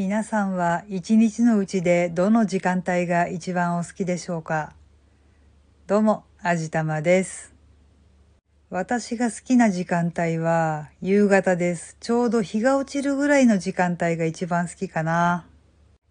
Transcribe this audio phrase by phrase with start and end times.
[0.00, 4.72] 皆さんは一日のうちでどの時間帯が一番お好きでしょうか？
[5.86, 7.52] どうも、あじたまです。
[8.70, 11.98] 私が好きな時間帯は夕方です。
[12.00, 15.44] ちょうど日が落ちるぐらいの時間帯が一番好きかな。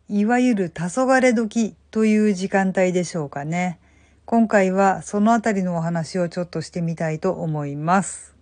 [0.08, 3.80] いわゆる黄昏時という時間帯でしょうかね。
[4.26, 8.36] 今回はそのあたりのお話をちょっとしてみたいと思います。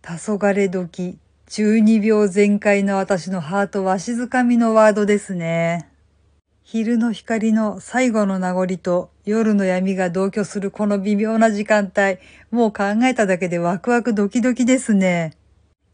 [0.00, 1.18] 黄昏時
[1.50, 5.88] 中二病全開の私のハートわしづかみのワードですね。
[6.62, 12.18] 昼の光の最後の名残と夜の闇が同居するこの微妙な時間帯、
[12.50, 15.38] もう考えただけでワクワクドキドキですね。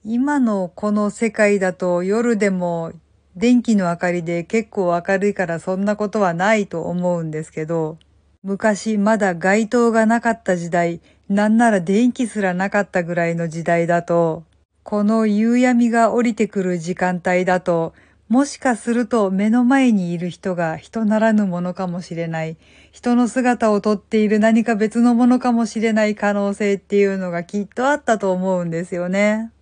[0.04, 2.90] 今のこの世界だと夜でも
[3.36, 7.98] 電気の明かりで結構明るいからそんなことはないと思うんですけど、
[8.42, 14.42] 昔まだ街灯がなかった時代、なんなら電気すらなかったぐらいの時代だと、
[14.84, 17.94] この夕闇が降りてくる時間帯だと、
[18.28, 22.58] もしかすると目の前にいる人が人ならぬものかもしれない、
[22.92, 29.52] 人の姿をとっている何か別のものかもしれない可能性っていうのがきっとあったと思うんですよね。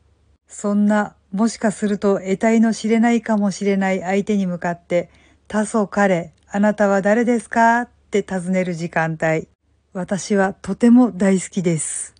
[0.48, 5.08] そんな、もしかすると得体の知れないかもしれない相手に向かって、
[5.46, 7.82] 多祖彼、あなたは誰ですか？
[7.82, 9.46] って尋ねる時間帯。
[9.92, 12.11] 私はとても大好きです。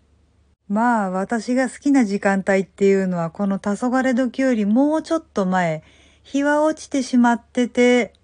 [0.73, 5.83] まあ私が好きな時間帯っていうのはこの黄昏時よりもうちょっと前、
[6.23, 8.15] 日は落ちてしまってて、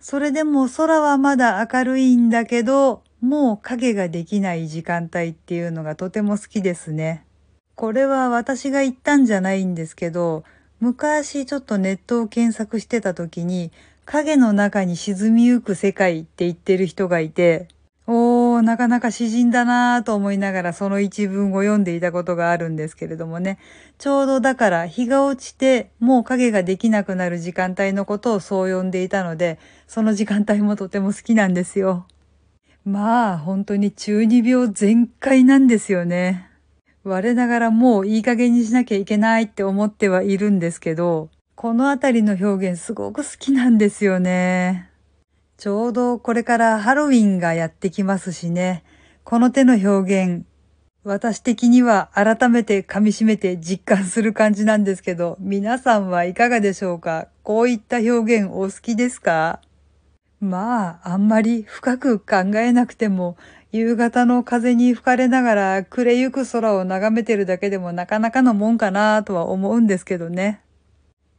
[0.00, 7.24] それでも空はまだ明るいんだけど、もう影ができない時間帯っていうのがとても好きですね。
[7.76, 10.42] これは私が言ったんじゃないんですけど、
[10.80, 13.70] 昔ちょっとネットを検索してた時に、
[14.06, 17.68] 影の中に沈みゆく世界って言ってる人がいて、
[18.08, 23.58] おー、なかなか詩人だなぁと思いながらその一文を読んでいたことがあるんですけれどもね。
[23.98, 32.06] ちょうどだから日が落ちてもう影ができなくなる時間帯のことをそう呼んでいたので、その時間帯もとても好きなんですよ。
[32.84, 36.48] まあ、本当に中二病全開なんですよね。
[37.02, 44.90] 我ながらもういい加減にしなきゃいけないって思ってはいるんですけど、このあたりの表現すごく好きなんですよね。
[45.58, 48.84] ちょうどこれからハロウィンがやってきますしね。
[49.24, 50.44] この手の表現、
[51.02, 57.28] 私的には改めて噛み締めて実感する感じなんですけど、皆さんはいかがでしょうか？
[57.42, 59.60] こういった表現お好きですか？
[60.40, 63.38] まあ、あんまり深く考えなくても、
[63.72, 70.60] 夕方の風に吹かれながら暮れゆく空を眺めてるだけでもなかなかのもんかなとは思うんですけどね。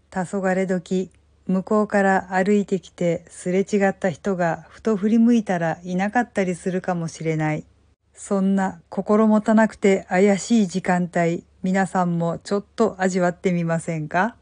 [0.10, 1.12] 黄昏時、
[1.48, 7.66] 向こうから歩いてきてすれ違った人がふと振り向いたらいなかったりするかもしれない。
[8.14, 14.36] そんな心もたなくて怪しい時間帯、皆さんもちょっと味わってみませんか？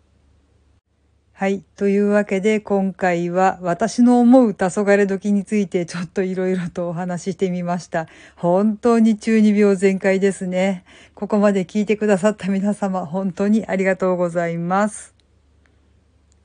[1.33, 1.66] はい。
[1.75, 8.07] というわけで今回は私の思う黄昏時についてちょっといろいろとお話ししてみました。
[8.37, 10.85] 本当に中二病全開ですね。
[11.13, 15.14] ここまで聞いてくださった皆様本当にありがとうございます。